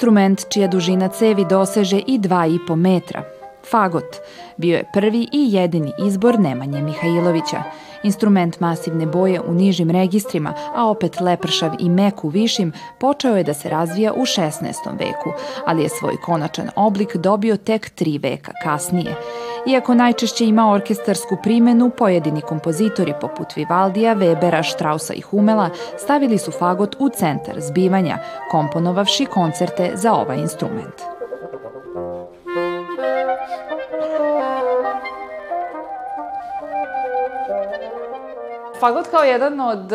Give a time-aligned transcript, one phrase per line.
[0.00, 3.22] Instrument čija dužina cevi doseže i 2,5 metra.
[3.70, 4.16] Fagot
[4.56, 7.62] bio je prvi i jedini izbor Nemanje Mihajlovića.
[8.02, 13.44] Instrument masivne boje u nižim registrima, a opet lepršav i mek u višim, počeo je
[13.44, 14.62] da se razvija u 16.
[14.98, 15.32] veku,
[15.66, 19.14] ali je svoj konačan oblik dobio tek tri veka kasnije.
[19.66, 26.50] Iako najčešće ima orkestarsku primenu, pojedini kompozitori poput Vivaldija, Webera, Strausa i Humela stavili su
[26.50, 28.18] fagot u centar zbivanja,
[28.50, 31.09] komponovavši koncerte za ovaj instrument.
[38.80, 39.92] Fagot kao jedan od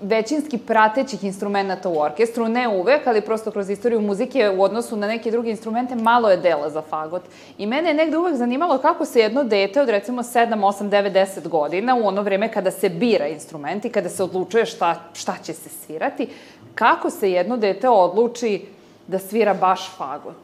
[0.00, 5.06] većinski pratećih instrumenta u orkestru, ne uvek, ali prosto kroz istoriju muzike u odnosu na
[5.06, 7.22] neke druge instrumente malo je dela za fagot.
[7.58, 11.12] I mene je negde uvek zanimalo kako se jedno dete od recimo 7, 8, 9,
[11.12, 15.34] 10 godina, u ono vreme kada se bira instrument i kada se odlučuje šta, šta
[15.42, 16.28] će se svirati,
[16.74, 18.66] kako se jedno dete odluči
[19.06, 20.36] da svira baš fagot?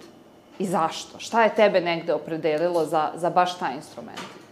[0.59, 1.19] I zašto?
[1.19, 4.44] Šta je tebe negde opredelilo za, za baš taj instrument?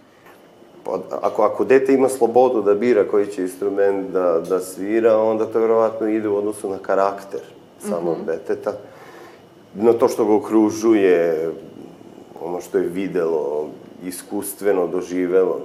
[0.84, 5.46] Pa, ako, ako dete ima slobodu da bira koji će instrument da, da svira, onda
[5.46, 7.40] to verovatno ide u odnosu na karakter
[7.78, 8.26] samog mm -hmm.
[8.26, 8.72] deteta.
[9.74, 11.50] Na to što ga okružuje,
[12.42, 13.68] ono što je videlo,
[14.04, 15.60] iskustveno doživelo.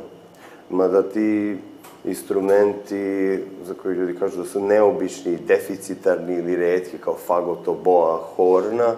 [0.70, 1.58] Mada ti
[2.06, 8.96] instrumenti za koje ljudi kažu da su neobični, deficitarni ili redki, kao fagot, oboa, horna,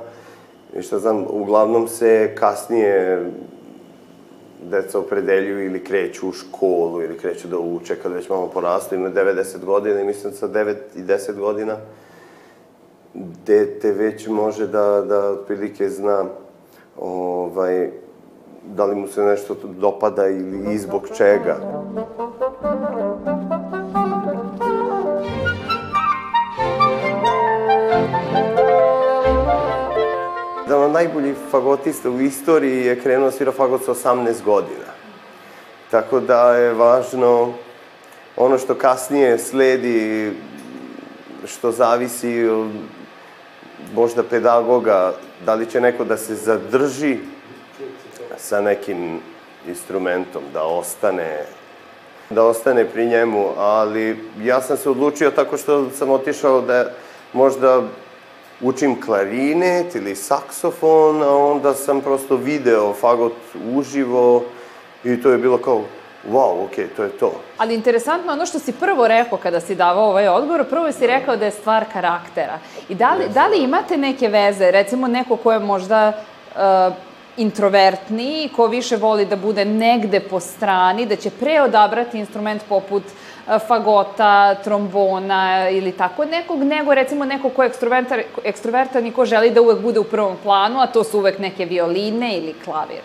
[0.77, 3.25] i šta znam, uglavnom se kasnije
[4.63, 9.09] deca opredeljuju ili kreću u školu ili kreću da uče kad već malo porastu, ima
[9.09, 11.77] 90 godina i mislim sa 9 i 10 godina
[13.45, 16.25] dete već može da, da otprilike zna
[16.97, 17.89] ovaj,
[18.75, 21.58] da li mu se nešto dopada ili izbog čega.
[30.99, 34.92] Najbolji fagotista u istoriji je krenuo svira fagot sa 18 godina.
[35.92, 37.54] Tako da je važno
[38.37, 40.33] ono što kasnije sledi,
[41.45, 42.71] što zavisi od
[43.95, 45.14] možda pedagoga,
[45.45, 47.17] da li će neko da se zadrži
[48.38, 49.20] sa nekim
[49.67, 51.45] instrumentom, da ostane
[52.30, 56.92] da ostane pri njemu, ali ja sam se odlučio tako što sam otišao da
[57.33, 57.82] možda
[58.61, 63.33] učim klarinet ili saksofon, a onda sam prosto video fagot
[63.73, 64.43] uživo
[65.03, 65.81] i to je bilo kao,
[66.31, 67.31] wow, okay, to je to.
[67.58, 71.37] Ali interesantno ono što si prvo rekao kada si davao ovaj odgovor, prvo si rekao
[71.37, 72.59] da je stvar karaktera.
[72.89, 76.14] I da li, da li imate neke veze, recimo neko ko je možda
[76.55, 76.93] uh,
[77.37, 83.03] introvertniji, ko više voli da bude negde po strani, da će pre odabrati instrument poput
[83.03, 83.28] uh,
[83.67, 87.71] fagota, trombona ili tako nekog, nego recimo neko ko je
[88.43, 91.65] ekstrovertan, i ko želi da uvek bude u prvom planu, a to su uvek neke
[91.65, 93.02] violine ili klavir.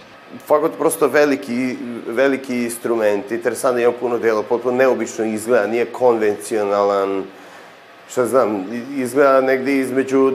[0.47, 7.25] Fagot prosto veliki, veliki instrument, interesantno ima puno dela, potpuno neobično izgleda, nije konvencionalan,
[8.11, 8.67] šta znam,
[8.97, 10.33] izgleda negde između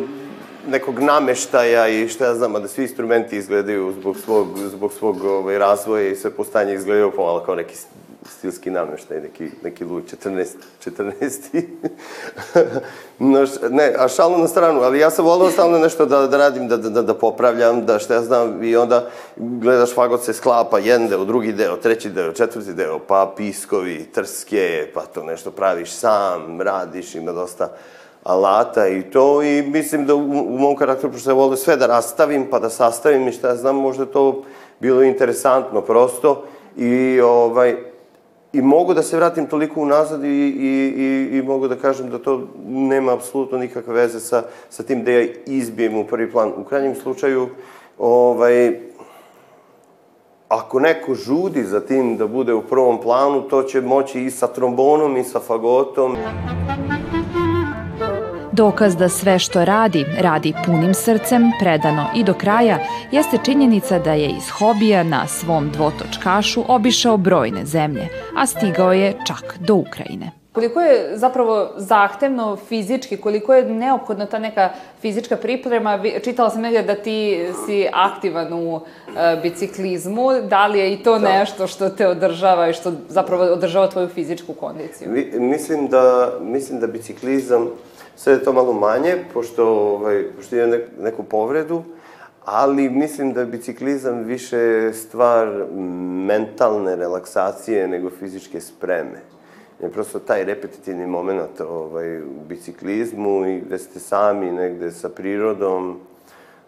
[0.67, 5.57] nekog nameštaja i šta ja znam, da svi instrumenti izgledaju zbog svog, zbog svog ovaj,
[5.57, 7.75] razvoja i sve postanje izgledaju pomalo kao neki
[8.29, 10.45] stilski nameštaj, neki, neki luj, 14,
[10.85, 11.63] 14.
[13.19, 16.67] no, ne, a šalno na stranu, ali ja sam volao stalno nešto da, da radim,
[16.67, 21.07] da, da, da popravljam, da šta ja znam, i onda gledaš fagot se sklapa, jedan
[21.07, 26.61] deo, drugi deo, treći deo, četvrti deo, pa piskovi, trske, pa to nešto praviš sam,
[26.61, 27.69] radiš, ima dosta
[28.23, 31.87] alata i to i mislim da u, u mom karakteru, pošto ja volim sve da
[31.87, 34.43] rastavim, pa da sastavim i šta ja znam, možda to
[34.79, 36.43] bilo interesantno prosto
[36.77, 37.88] i ovaj,
[38.53, 42.17] I mogu da se vratim toliko unazad i, i, i, i mogu da kažem da
[42.17, 46.53] to nema apsolutno nikakve veze sa, sa tim da ja izbijem u prvi plan.
[46.57, 47.47] U krajnjem slučaju,
[47.97, 48.79] ovaj,
[50.47, 54.47] ako neko žudi za tim da bude u prvom planu, to će moći i sa
[54.47, 56.17] trombonom i sa fagotom.
[58.59, 62.79] Dokaz da sve što radi, radi punim srcem, predano i do kraja,
[63.11, 68.07] jeste činjenica da je iz hobija na svom dvotočkašu obišao brojne zemlje,
[68.37, 70.31] a stigao je čak do Ukrajine.
[70.51, 74.69] Koliko je zapravo zahtevno fizički, koliko je neophodna ta neka
[75.01, 78.81] fizička priprema, čitala sam negde da ti si aktivan u uh,
[79.43, 81.29] biciklizmu, da li je i to da.
[81.29, 85.11] nešto što te održava i što zapravo održava tvoju fizičku kondiciju?
[85.39, 87.67] Mislim da, mislim da biciklizam
[88.19, 91.83] Sve je to malo manje, pošto, ovaj, pošto imam neku povredu,
[92.45, 95.47] ali mislim da je biciklizam više stvar
[96.27, 99.21] mentalne relaksacije nego fizičke spreme.
[99.81, 105.99] je prosto taj repetitivni moment ovaj, u biciklizmu i gde ste sami negde sa prirodom,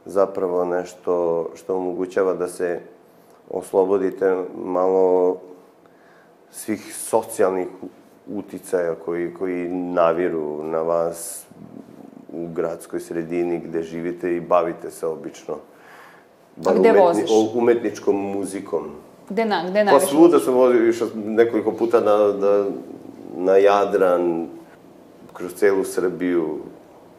[0.06, 2.80] zapravo nešto što omogućava da se
[3.50, 5.38] oslobodite malo
[6.52, 7.68] svih socijalnih
[8.28, 11.46] uticaja koji, koji naviru na vas
[12.34, 15.56] u gradskoj sredini gde živite i bavite se obično
[16.66, 17.30] A gde umetni, voziš?
[17.54, 18.90] umetničkom muzikom.
[19.30, 22.66] Gde, na, gde najviše Pa svuda sam vozio, išao nekoliko puta na, na,
[23.38, 24.48] na Jadran,
[25.34, 26.60] kroz celu Srbiju,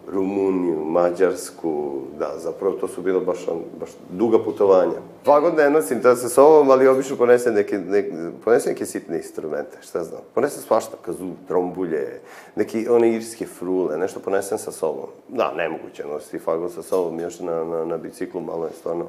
[0.08, 3.38] Rumuniju, Mađarsku, da, zapravo to su bilo baš,
[3.80, 5.00] baš duga putovanja.
[5.24, 8.12] Fagot ne nosim to sa sobom, ali obično ponesem neke, neke,
[8.44, 10.20] ponesem neke sitne instrumente, šta znam.
[10.34, 12.20] Ponesem svašta, kazu, trombulje,
[12.56, 15.06] neki, one irske frule, nešto ponesem sa sobom.
[15.28, 19.06] Da, nemoguće nositi fagot sa sobom, još na, na, na biciklu malo je stvarno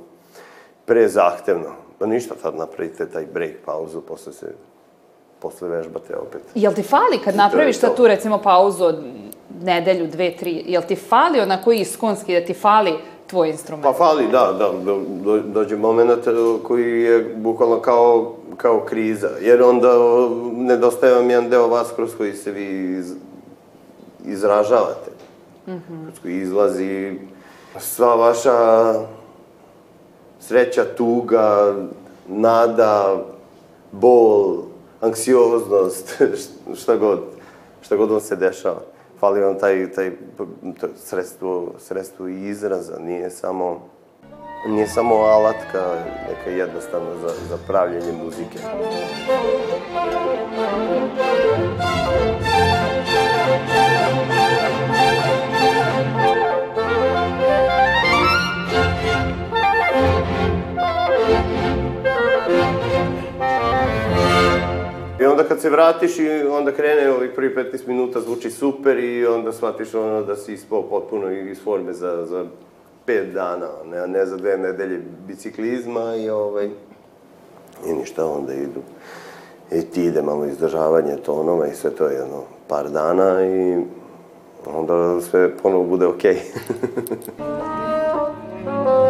[0.85, 1.69] prezahtevno.
[1.99, 4.53] Pa ništa, tad napravite taj break, pauzu, posle se
[5.43, 6.41] posle vežbate opet.
[6.55, 9.03] Jel ti fali kad napraviš sad tu recimo pauzu od
[9.63, 12.93] nedelju, dve, tri, jel ti fali onako iskonski da ti fali
[13.27, 13.83] tvoj instrument?
[13.83, 16.27] Pa fali, da, da, do, do, dođe moment
[16.63, 19.93] koji je bukvalno kao, kao kriza, jer onda
[20.53, 23.13] nedostaje vam jedan deo vas kroz koji se vi iz,
[24.25, 25.11] izražavate,
[25.67, 26.03] mm -hmm.
[26.03, 27.19] kroz koji izlazi
[27.79, 28.93] sva vaša
[30.39, 31.75] sreća, tuga,
[32.27, 33.23] nada,
[33.91, 34.57] bol,
[35.01, 36.21] anksioznost,
[36.81, 37.19] šta god,
[37.81, 38.92] šta god vam se dešava.
[39.23, 40.11] Fali vam taj, taj
[40.95, 43.81] sredstvo, sredstvo i izraza, nije samo,
[44.67, 45.95] nije samo alatka
[46.29, 48.59] neka jednostavna za, za pravljenje muzike.
[52.89, 52.92] I
[65.63, 70.21] se vratiš i onda krene ovih prvi 15 minuta zvuči super i onda shvatiš ono
[70.21, 72.45] da si ispao potpuno iz forme za, za
[73.05, 76.69] pet dana, ne, ne za dve nedelje biciklizma i ovaj...
[77.87, 78.81] I ništa, onda idu.
[79.71, 83.77] I ti ide malo izdržavanje tonova i sve to je jedno par dana i
[84.65, 86.41] onda sve ponovo bude okej.
[87.37, 87.53] Okay.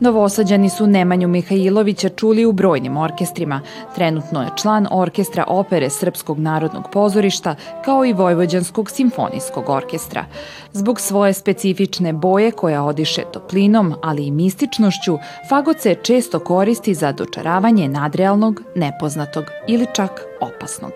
[0.00, 3.60] Novosađani su Nemanju Mihajlovića čuli u brojnim orkestrima.
[3.94, 7.54] Trenutno je član orkestra opere Srpskog narodnog pozorišta
[7.84, 10.24] kao i Vojvođanskog simfonijskog orkestra.
[10.72, 15.18] Zbog svoje specifične boje koja odiše toplinom, ali i mističnošću,
[15.48, 20.10] fagot se često koristi za dočaravanje nadrealnog, nepoznatog ili čak
[20.40, 20.92] opasnog.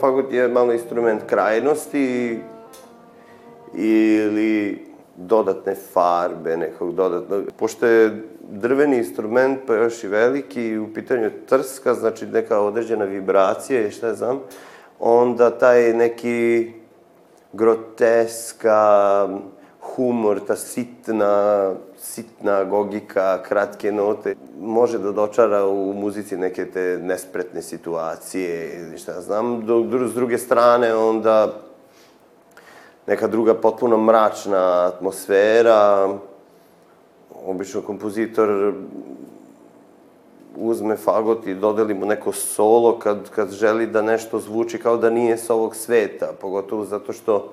[0.00, 2.40] Fagot je malo instrument krajnosti
[3.74, 7.44] ili dodatne farbe, nekog dodatnog.
[7.56, 13.86] Pošto je drveni instrument, pa još i veliki, u pitanju trska, znači neka određena vibracija
[13.86, 14.40] i šta znam,
[14.98, 16.72] onda taj neki
[17.52, 19.28] groteska,
[19.96, 27.62] humor, ta sitna, sitna gogika, kratke note, može da dočara u muzici neke te nespretne
[27.62, 29.66] situacije ili šta znam.
[29.66, 31.52] Do, s druge strane, onda
[33.06, 36.08] neka druga potpuno mračna atmosfera.
[37.46, 38.72] Obično kompozitor
[40.56, 45.10] uzme fagot i dodeli mu neko solo kad, kad želi da nešto zvuči kao da
[45.10, 47.52] nije sa ovog sveta, pogotovo zato što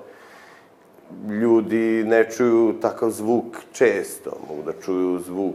[1.30, 4.30] ljudi ne čuju takav zvuk često.
[4.48, 5.54] Mogu da čuju zvuk,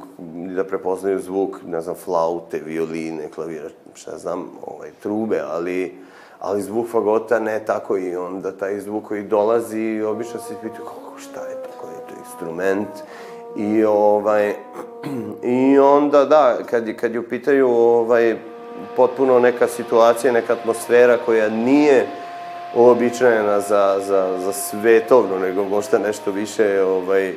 [0.55, 5.98] da prepoznaju zvuk, ne znam, flaute, violine, klavira, šta znam, ovaj, trube, ali,
[6.39, 11.13] ali zvuk fagota ne tako i onda taj zvuk koji dolazi, obično se pita kako,
[11.17, 12.89] šta je to, koji je to instrument.
[13.57, 14.53] I, ovaj,
[15.43, 18.38] I onda, da, kad, kad je u pitanju ovaj,
[18.95, 22.07] potpuno neka situacija, neka atmosfera koja nije
[22.75, 27.34] uobičajena za, za, za svetovno, nego možda nešto više ovaj,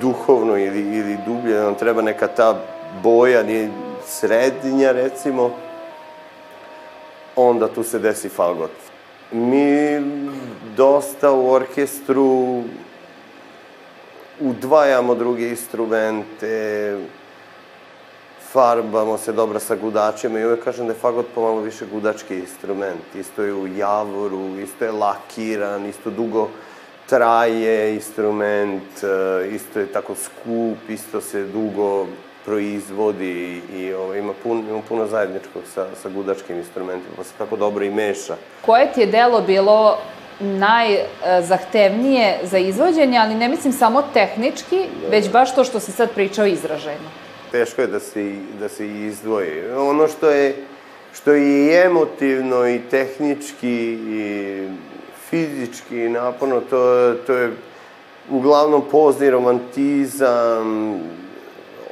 [0.00, 2.60] duhovno ili, ili dublje, nam treba neka ta
[3.02, 3.70] boja, ni
[4.06, 5.50] srednja recimo,
[7.36, 8.70] onda tu se desi fagot.
[9.32, 10.00] Mi
[10.76, 12.62] dosta u orkestru
[14.40, 16.96] udvajamo druge instrumente,
[18.54, 23.14] farbamo se dobro sa gudačima i uvek kažem da je fagot pomalo više gudački instrument.
[23.14, 26.48] Isto je u javoru, isto je lakiran, isto dugo
[27.06, 32.06] traje instrument, e, isto je tako skup, isto se dugo
[32.44, 37.56] proizvodi i ovaj, ima, pun, ima puno zajedničkog sa, sa gudačkim instrumentima, pa se tako
[37.56, 38.36] dobro i meša.
[38.60, 39.98] Koje ti je delo bilo
[40.40, 46.10] najzahtevnije za izvođenje, ali ne mislim samo tehnički, da, već baš to što si sad
[46.10, 47.23] pričao izražajno?
[47.54, 49.70] Teško je da se, da se izdvoji.
[49.76, 50.56] Ono što je,
[51.12, 54.68] što je i emotivno i tehnički i
[55.30, 57.52] fizički naporno, to, to je
[58.30, 61.00] uglavnom pozni romantizam,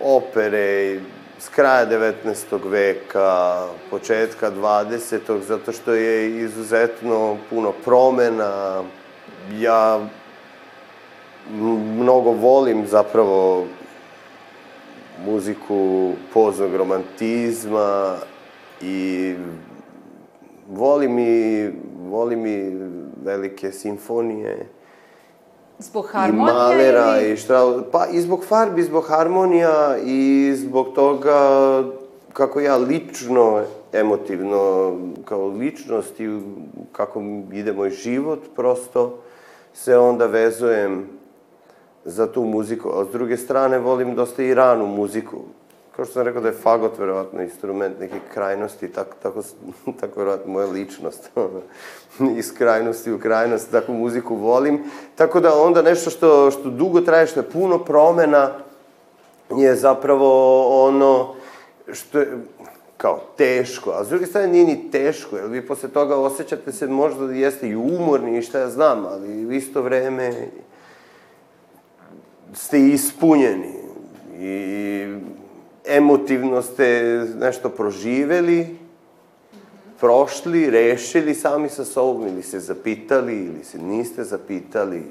[0.00, 1.00] opere
[1.38, 2.58] s kraja 19.
[2.64, 5.40] veka, početka 20.
[5.40, 8.82] zato što je izuzetno puno promena.
[9.58, 10.00] Ja
[11.98, 13.66] mnogo volim zapravo
[15.26, 18.16] muziku poznog romantizma
[18.80, 19.34] i
[20.70, 21.70] volim i,
[22.08, 22.72] volim i
[23.24, 24.66] velike simfonije.
[25.78, 26.52] Zbog harmonije?
[26.52, 27.32] I Malera ili...
[27.32, 31.82] i šta, pa i zbog farbi, zbog harmonija i zbog toga
[32.32, 34.92] kako ja lično, emotivno,
[35.24, 36.40] kao ličnost i
[36.92, 39.18] kako ide moj život, prosto
[39.74, 41.06] se onda vezujem
[42.04, 42.90] za tu muziku.
[42.90, 45.36] A s druge strane, volim dosta i ranu muziku.
[45.96, 49.42] Kao što sam rekao da je fagot verovatno instrument neke krajnosti, tako, tako,
[50.00, 51.30] tako verovatno moja ličnost.
[52.40, 54.84] Iz krajnosti u krajnost, takvu muziku volim.
[55.14, 58.50] Tako da onda nešto što, što dugo traje, što je puno promena,
[59.56, 61.34] je zapravo ono
[61.92, 62.38] što je
[62.96, 66.86] kao teško, a s druge strane nije ni teško, jer vi posle toga osjećate se
[66.86, 70.32] možda da jeste i umorni i šta ja znam, ali u isto vreme
[72.52, 73.72] ste ispunjeni
[74.40, 75.06] i
[75.86, 76.86] emotivno ste
[77.40, 78.76] nešto proživeli,
[80.00, 85.02] prošli, rešili sami sa sobom ili se zapitali ili se niste zapitali.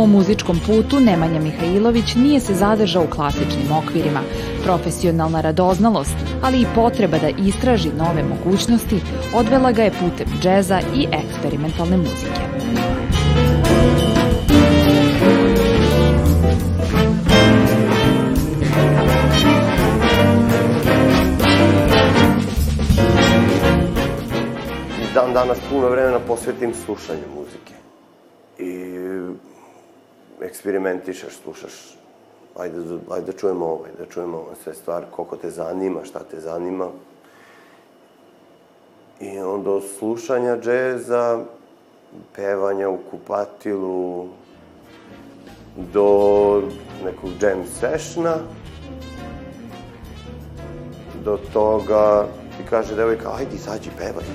[0.00, 4.20] Svom muzičkom putu Nemanja Mihajlović nije se zadržao u klasičnim okvirima.
[4.64, 9.00] Profesionalna radoznalost, ali i potreba da istraži nove mogućnosti
[9.34, 12.40] odvela ga je putem džeza i eksperimentalne muzike.
[25.14, 27.59] Dan danas puno vremena posvetim slušanju muzike.
[30.50, 31.72] Eksperimentišeš, slušaš,
[32.58, 32.78] ajde,
[33.10, 36.40] ajde da čujemo ovo, ajde da čujemo ovo, sve stvari, koliko te zanima, šta te
[36.40, 36.88] zanima.
[39.20, 41.44] I onda slušanja džeza,
[42.36, 44.28] pevanja u kupatilu,
[45.92, 46.62] do
[47.04, 48.36] nekog jam sessiona,
[51.24, 52.26] do toga
[52.56, 54.26] ti kaže devojka, ajde izađi pevaj.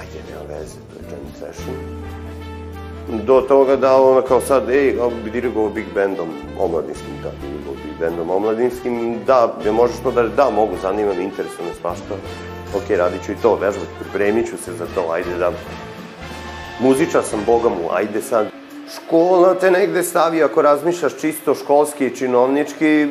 [0.00, 2.11] Ajde, nema veze, to je jam session
[3.08, 4.96] do toga da ona kao sad, ej,
[5.32, 6.28] dirigovao Big Bandom
[6.58, 11.24] omladinskim, da, dirigovao Big Bandom omladinskim, da, ne možeš to da, da, mogu, zanima me,
[11.24, 12.14] interesuje me svašta,
[12.76, 15.52] ok, radit ću i to, vežbat, pripremit ću se za to, ajde da,
[16.80, 18.46] muzičar sam, boga mu, ajde sad,
[18.94, 23.06] škola te negde stavi, ako razmišljaš čisto školski i činovnički, e,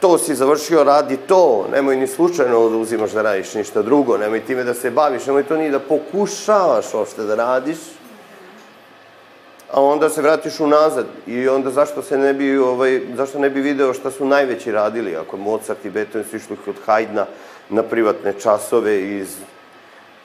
[0.00, 4.40] to si završio, radi to, nemoj ni slučajno da uzimaš da radiš ništa drugo, nemoj
[4.40, 7.76] time da se baviš, nemoj to ni da pokušavaš uopšte da radiš,
[9.72, 11.06] a onda se vratiš unazad.
[11.26, 15.16] I onda zašto se ne bi, ovaj, zašto ne bi video šta su najveći radili,
[15.16, 17.24] ako Mozart i Beethoven su išli kod Haydna
[17.68, 19.36] na privatne časove iz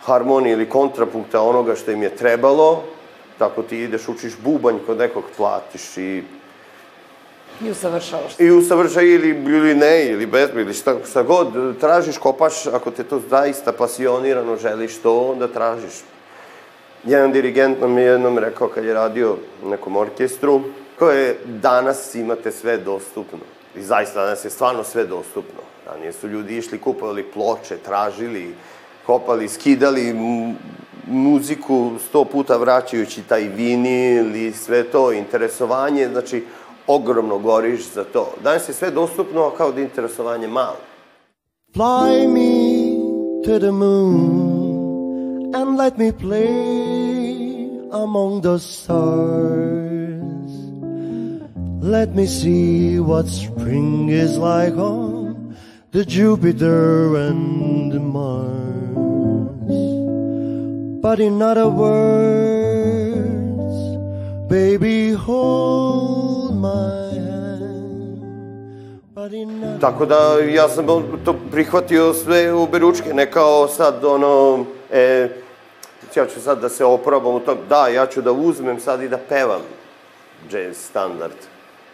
[0.02, 2.84] harmonije ili kontrapunkta onoga što im je trebalo,
[3.38, 6.24] tako ti ideš, učiš bubanj kod nekog platiš i
[7.62, 12.68] I usavršavaš I usavršaj ili, ili ne, ili bez, ili šta, šta god, tražiš, kopaš,
[12.68, 15.94] ako te to zaista pasionirano želiš to, onda tražiš
[17.04, 20.62] Jedan dirigent nam je jednom rekao kad je radio nekom orkestru,
[21.00, 23.40] koje danas imate sve dostupno.
[23.76, 25.62] I zaista danas je stvarno sve dostupno.
[25.88, 28.56] Ranije su ljudi išli, kupovali ploče, tražili,
[29.06, 30.16] kopali, skidali
[31.08, 36.44] muziku sto puta vraćajući taj vinil i sve to, interesovanje, znači
[36.88, 38.34] ogromno goriš za to.
[38.44, 40.78] Danas je sve dostupno kao da interesovanje malo.
[41.76, 42.52] Fly me
[43.46, 46.91] to the moon and let me play
[47.92, 50.52] among the stars.
[51.82, 55.56] Let me see what spring is like on
[55.92, 58.52] the Jupiter and the Mars.
[61.02, 63.32] But in other words,
[64.52, 67.16] Baby, hold my
[69.16, 69.82] hand.
[69.82, 70.86] Tako da ja sam
[71.26, 75.30] to prihvatio sve u beručke, ne kao sad ono, e,
[76.20, 79.10] ja ću sad da se oprobam u tom, da, ja ću da uzmem sad i
[79.10, 79.62] da pevam
[80.52, 81.36] jazz standard.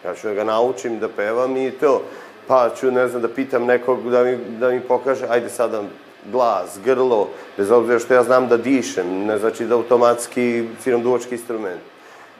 [0.05, 2.01] Ja ću da ga naučim da pevam i to.
[2.47, 5.83] Pa ću, ne znam, da pitam nekog da mi, da mi pokaže, ajde sada
[6.31, 11.35] glas, grlo, bez obzira što ja znam da dišem, ne znači da automatski sviram duvački
[11.35, 11.81] instrument.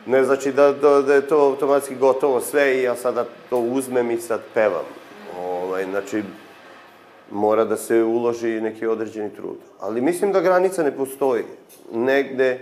[0.05, 4.12] Ne znači da, da, da je to automatski gotovo sve i ja sada to uzmem
[4.12, 4.86] i sad pevam.
[5.39, 6.24] Ovaj, znači,
[7.31, 9.57] mora da se uloži neki određeni trud.
[9.79, 11.43] Ali mislim da granica ne postoji.
[11.93, 12.60] Negde,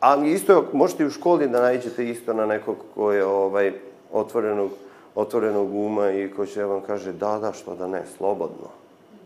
[0.00, 3.72] ali isto, možete i u školi da nađete isto na nekog ko je ovaj,
[4.12, 4.70] otvorenog,
[5.14, 8.68] otvorenog uma i ko će vam kaže da, da, što da ne, slobodno.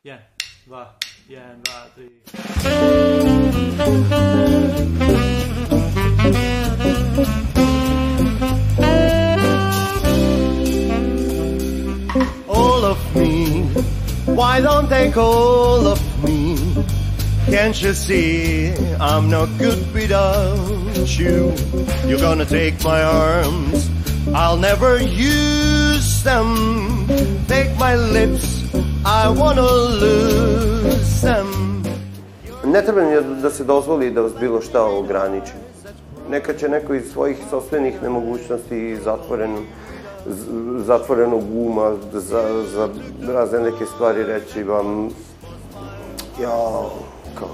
[0.04, 0.34] Yeah
[0.66, 0.94] dva,
[1.28, 2.10] jedan, dva, tri.
[14.34, 16.56] Why don't they call of me?
[17.46, 21.52] Can't you see I'm no good without you?
[22.06, 23.90] You're gonna take my arms,
[24.34, 27.06] I'll never use them.
[27.46, 28.74] Take my lips,
[29.04, 31.84] I wanna lose them.
[32.64, 35.52] Ne treba mi da se dozvoli da vas bilo šta ograniči.
[36.30, 39.56] Neka će neko iz svojih sobstvenih nemogućnosti i zatvoren,
[40.86, 42.88] zatvorenog uma za, za
[43.32, 45.08] razne neke stvari reći vam
[46.40, 46.88] ja,
[47.38, 47.48] kao,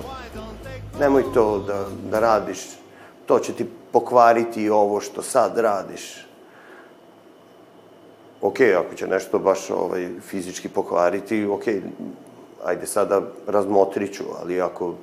[1.00, 2.58] nemoj to da, da radiš,
[3.26, 6.26] to će ti pokvariti ovo što sad radiš.
[8.42, 11.64] Ok, ako će nešto baš ovaj, fizički pokvariti, ok,
[12.64, 14.94] ajde sada razmotrit ću, ali ako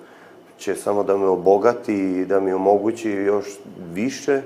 [0.58, 3.46] će samo da me obogati i da mi omogući još
[3.94, 4.42] više,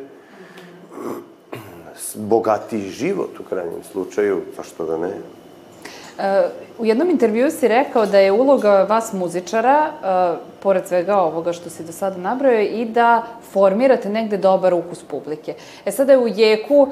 [2.15, 5.11] bogati život u krajnjem slučaju, zašto da ne?
[6.79, 11.69] U jednom intervju si rekao da je uloga vas muzičara, uh, pored svega ovoga što
[11.69, 15.53] si do sada nabrao, i da formirate negde dobar ukus publike.
[15.85, 16.89] E sada je u jeku uh,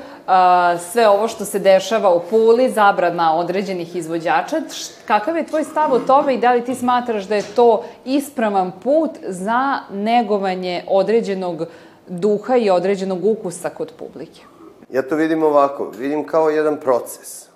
[0.91, 4.61] sve ovo što se dešava u Puli, zabrana određenih izvođača.
[5.05, 8.71] Kakav je tvoj stav o tome i da li ti smatraš da je to ispravan
[8.83, 11.65] put za negovanje određenog
[12.07, 14.41] duha i određenog ukusa kod publike?
[14.91, 17.49] Ja to vidim ovako, vidim kao jedan proces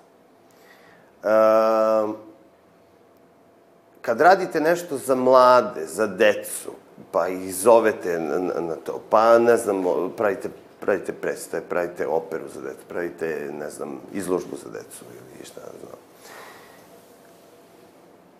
[4.00, 6.70] kad radite nešto za mlade, za decu,
[7.10, 9.84] pa ih zovete na, na to, pa ne znam,
[10.16, 10.48] pravite,
[10.80, 15.78] pravite predstave, pravite operu za decu, pravite, ne znam, izložbu za decu ili šta ne
[15.80, 15.98] znam.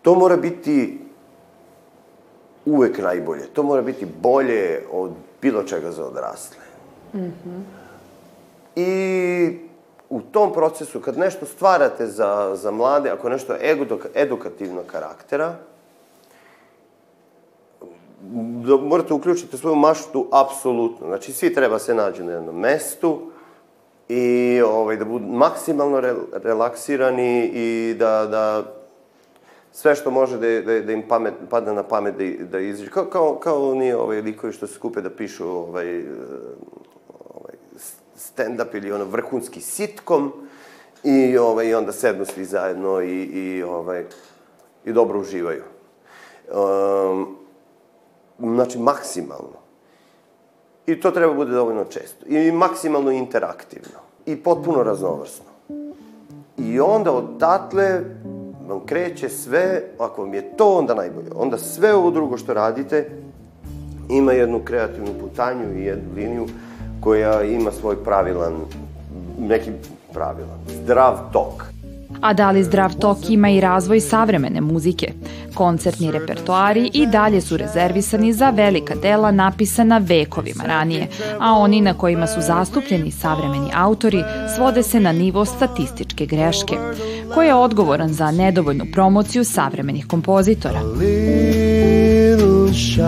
[0.01, 0.99] To mora biti
[2.65, 3.47] uvek najbolje.
[3.53, 6.57] To mora biti bolje od bilo čega za odrasle.
[7.13, 7.84] Mm -hmm.
[8.75, 9.57] I
[10.09, 13.77] u tom procesu, kad nešto stvarate za, za mlade, ako nešto je
[14.15, 15.55] edukativnog karaktera,
[18.65, 21.07] da morate uključiti svoju maštu apsolutno.
[21.07, 23.19] Znači, svi treba se nađu na jednom mestu
[24.09, 28.63] i ovaj, da budu maksimalno re, relaksirani i da, da
[29.71, 32.89] sve što može da, da, da im pamet, padne na pamet da, da izađe.
[32.89, 36.03] Kao, kao, kao oni ovaj, likovi što se skupe da pišu ovaj,
[38.35, 40.33] stand-up ili ono vrhunski sitkom
[41.03, 44.05] i ovaj, onda sednu svi zajedno i, i, ovaj,
[44.85, 45.63] i dobro uživaju.
[46.53, 47.37] Um,
[48.39, 49.65] znači, maksimalno.
[50.85, 52.25] I to treba bude dovoljno često.
[52.27, 53.99] I maksimalno interaktivno.
[54.25, 55.45] I potpuno raznovrsno.
[56.57, 58.01] I onda odatle
[58.67, 63.09] vam kreće sve, ako vam je to onda najbolje, onda sve ovo drugo što radite
[64.09, 66.47] ima jednu kreativnu putanju i jednu liniju
[67.05, 68.53] koja ima svoj pravilan,
[69.39, 69.69] neki
[70.13, 71.63] pravilan, zdrav tok.
[72.21, 75.11] A da li zdrav tok ima i razvoj savremene muzike?
[75.53, 81.07] Koncertni repertoari i dalje su rezervisani za velika dela napisana vekovima ranije,
[81.39, 84.23] a oni na kojima su zastupljeni savremeni autori
[84.55, 86.75] svode se na nivo statističke greške.
[87.33, 90.79] Ko je odgovoran za nedovoljnu promociju savremenih kompozitora?
[90.79, 93.05] A little shy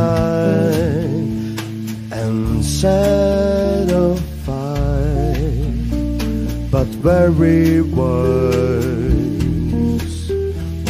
[2.12, 3.57] and set
[6.78, 8.30] but very wise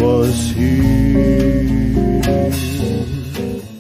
[0.02, 0.82] was he.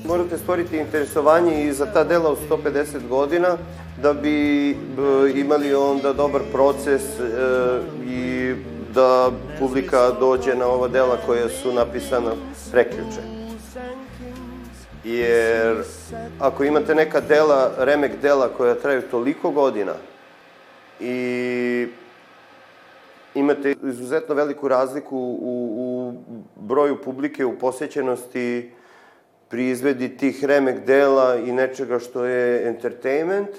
[0.06, 3.58] Morate stvoriti interesovanje i za ta dela od 150 godina
[4.02, 4.70] da bi
[5.36, 7.24] imali onda dobar proces e,
[8.06, 8.56] i
[8.94, 12.32] da publika dođe na ova dela koja su napisana
[12.72, 13.22] preključe.
[15.04, 15.84] Jer
[16.40, 19.94] ako imate neka dela, remek dela koja traju toliko godina
[21.00, 21.88] i
[23.36, 26.14] imate izuzetno veliku razliku u, u
[26.56, 28.72] broju publike, u posjećenosti
[29.50, 33.50] pri izvedi tih remek dela i nečega što je entertainment,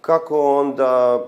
[0.00, 1.24] kako onda,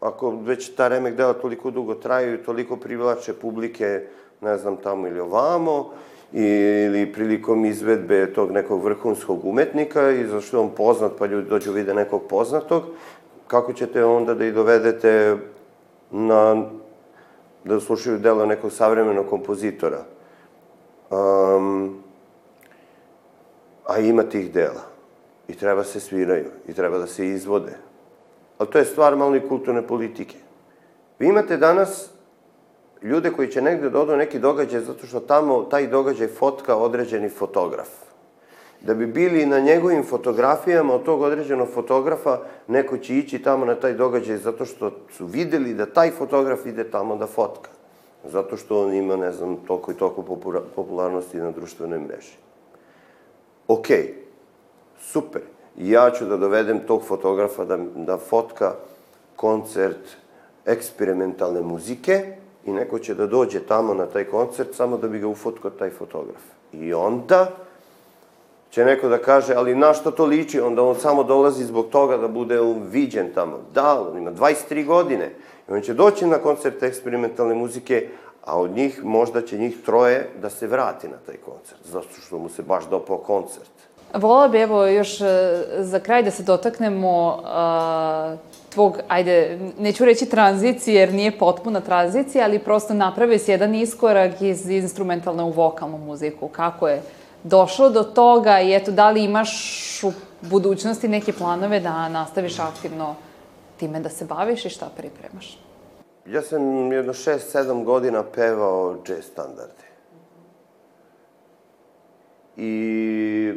[0.00, 4.06] ako već ta remek dela toliko dugo traju i toliko privlače publike,
[4.40, 5.90] ne znam, tamo ili ovamo,
[6.32, 11.72] ili prilikom izvedbe tog nekog vrhunskog umetnika i zašto je on poznat pa ljudi dođu
[11.72, 12.82] vide nekog poznatog,
[13.52, 15.36] kako ćete onda da ih dovedete
[16.10, 16.64] na,
[17.64, 20.04] da slušaju delo nekog savremenog kompozitora.
[21.10, 22.02] Um,
[23.86, 24.88] a ima tih dela.
[25.48, 27.76] I treba se sviraju, i treba da se izvode.
[28.58, 30.36] Ali to je stvar malo i kulturne politike.
[31.18, 32.10] Vi imate danas
[33.02, 37.28] ljude koji će negde da odu neki događaj zato što tamo taj događaj fotka određeni
[37.28, 37.88] fotograf.
[38.84, 43.74] Da bi bili na njegovim fotografijama od tog određenog fotografa, neko će ići tamo na
[43.74, 47.70] taj događaj zato što su videli da taj fotograf ide tamo da fotka.
[48.24, 50.22] Zato što on ima, ne znam, toliko i toliko
[50.76, 52.36] popularnosti na društvenoj mreži.
[53.68, 54.08] Okay,
[55.00, 55.42] super.
[55.76, 58.74] Ja ću da dovedem tog fotografa da, da fotka
[59.36, 60.16] koncert
[60.66, 65.28] eksperimentalne muzike, i neko će da dođe tamo na taj koncert samo da bi ga
[65.28, 66.42] ufotkao taj fotograf.
[66.72, 67.50] I onda
[68.72, 70.60] će neko da kaže, ali na što to liči?
[70.60, 72.58] Onda on samo dolazi zbog toga da bude
[72.90, 73.58] viđen tamo.
[73.74, 75.30] Da, on ima 23 godine.
[75.68, 78.08] I on će doći na koncert eksperimentalne muzike,
[78.44, 82.38] a od njih možda će njih troje da se vrati na taj koncert, zato što
[82.38, 83.70] mu se baš dopao koncert.
[84.14, 85.24] Vola bi, evo, još e,
[85.78, 92.44] za kraj da se dotaknemo uh, tvog, ajde, neću reći tranzicije, jer nije potpuna tranzicija,
[92.44, 96.48] ali prosto napravio si jedan iskorak iz instrumentalne u vokalnu muziku.
[96.48, 97.02] Kako je
[97.44, 99.50] došlo do toga i eto, da li imaš
[100.04, 103.14] u budućnosti neke planove da nastaviš aktivno
[103.76, 105.58] time da se baviš i šta pripremaš?
[106.26, 109.82] Ja sam jedno 6-7 godina pevao jazz standarde.
[112.56, 113.52] I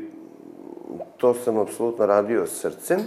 [1.17, 2.99] to sam apsolutno radio srcem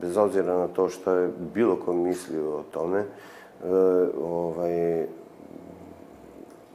[0.00, 3.06] bez obzira na to što je bilo ko mislio o tome, e,
[4.22, 5.06] ovaj,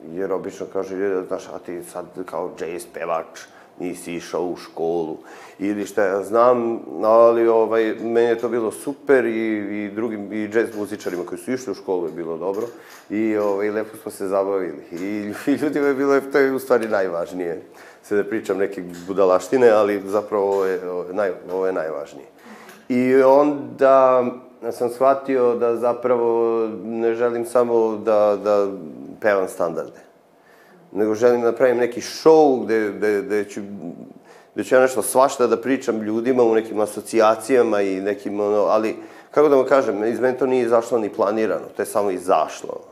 [0.10, 3.40] jer obično kaže ljudi, znaš, a ti sad kao jazz pevač,
[3.80, 5.18] nisi išao u školu
[5.60, 10.48] ili šta ja znam, ali ovaj, meni je to bilo super i, i drugim i
[10.48, 12.68] džez muzičarima koji su išli u školu je bilo dobro
[13.10, 16.88] i ovaj, lepo smo se zabavili i, i ljudima je bilo, to je u stvari
[16.88, 17.62] najvažnije.
[18.04, 22.28] Sve da pričam neke budalaštine, ali zapravo ovo je, ovo je, naj, ovo je najvažnije.
[22.90, 24.26] I onda
[24.72, 28.72] sam shvatio da zapravo ne želim samo da, da
[29.21, 29.99] pevam standarde,
[30.91, 33.62] nego želim da pravim neki show gde, gde, gde ću
[34.53, 38.95] gde ću ja nešto svašta da pričam ljudima u nekim asocijacijama i nekim ono, ali
[39.31, 42.91] kako da vam kažem, iz mene to nije izašlo ni planirano, to je samo izašlo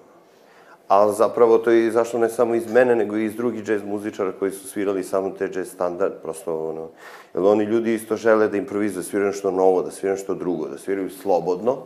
[0.89, 4.31] ali zapravo to je izašlo ne samo iz mene, nego i iz drugih džez muzičara
[4.31, 6.87] koji su svirali samo te džez standard, prosto ono,
[7.33, 10.67] jer oni ljudi isto žele da improvizuju, da sviraju nešto novo, da sviraju nešto drugo,
[10.67, 11.77] da sviraju slobodno.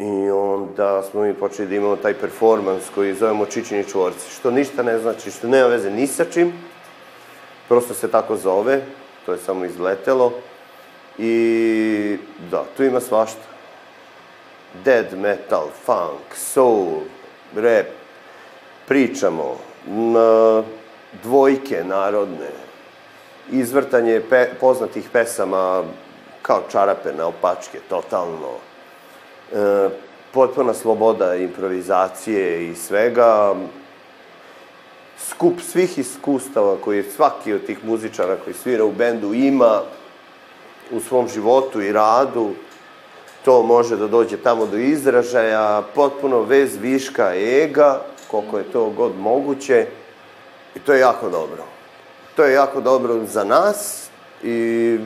[0.00, 4.82] I onda smo mi počeli da imamo taj performans koji zovemo Čičini čvorci, što ništa
[4.82, 6.52] ne znači, što nema veze ni sa čim,
[7.68, 8.80] prosto se tako zove,
[9.26, 10.32] to je samo izletelo.
[11.18, 12.16] I
[12.50, 13.40] da, tu ima svašta
[14.84, 16.88] dead metal, funk, soul,
[17.56, 17.86] rap,
[18.88, 20.62] pričamo, na
[21.22, 22.50] dvojke narodne,
[23.50, 25.82] izvrtanje pe, poznatih pesama
[26.42, 28.69] kao čarape na opačke, totalno.
[29.52, 29.88] E,
[30.32, 33.54] potpuna sloboda improvizacije i svega.
[35.18, 39.82] Skup svih iskustava koje svaki od tih muzičara koji svira u bendu ima
[40.90, 42.50] u svom životu i radu
[43.44, 49.18] to može da dođe tamo do izražaja, potpuno bez viška ega, koliko je to god
[49.18, 49.86] moguće,
[50.74, 51.64] i to je jako dobro.
[52.36, 54.08] To je jako dobro za nas
[54.42, 54.98] i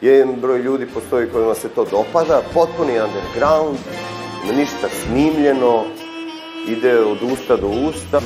[0.00, 3.78] jedan broj ljudi postoji kojima se to dopada, potpuni underground,
[4.56, 5.84] ništa snimljeno,
[6.68, 8.20] ide od usta do usta.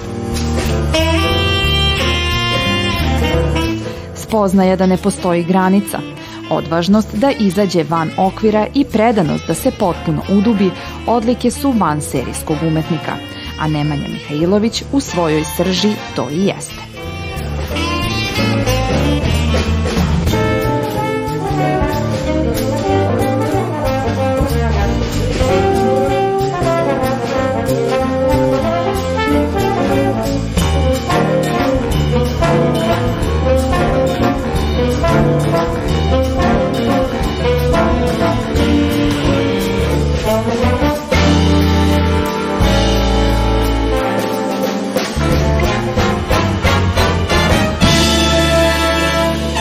[4.14, 5.98] Spoznaja da ne postoji granica–
[6.52, 10.70] Odvažnost da izađe van okvira i predanost da se potpuno udubi
[11.06, 13.12] odlike su van serijskog umetnika,
[13.60, 16.91] a Nemanja Mihajlović u svojoj srži to i jeste.